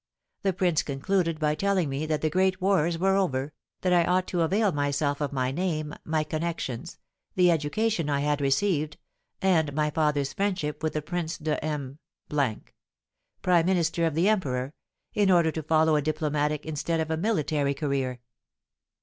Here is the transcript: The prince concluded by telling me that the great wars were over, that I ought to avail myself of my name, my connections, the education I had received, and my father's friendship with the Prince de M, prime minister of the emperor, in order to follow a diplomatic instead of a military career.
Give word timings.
The 0.41 0.51
prince 0.51 0.81
concluded 0.81 1.39
by 1.39 1.53
telling 1.53 1.87
me 1.87 2.07
that 2.07 2.21
the 2.21 2.29
great 2.31 2.59
wars 2.59 2.97
were 2.97 3.15
over, 3.15 3.53
that 3.81 3.93
I 3.93 4.03
ought 4.03 4.25
to 4.29 4.41
avail 4.41 4.71
myself 4.71 5.21
of 5.21 5.31
my 5.31 5.51
name, 5.51 5.93
my 6.03 6.23
connections, 6.23 6.97
the 7.35 7.51
education 7.51 8.09
I 8.09 8.21
had 8.21 8.41
received, 8.41 8.97
and 9.43 9.71
my 9.73 9.91
father's 9.91 10.33
friendship 10.33 10.81
with 10.81 10.93
the 10.93 11.03
Prince 11.03 11.37
de 11.37 11.63
M, 11.63 11.99
prime 12.29 13.65
minister 13.67 14.07
of 14.07 14.15
the 14.15 14.27
emperor, 14.27 14.73
in 15.13 15.29
order 15.29 15.51
to 15.51 15.61
follow 15.61 15.95
a 15.95 16.01
diplomatic 16.01 16.65
instead 16.65 16.99
of 16.99 17.11
a 17.11 17.15
military 17.17 17.75
career. 17.75 18.21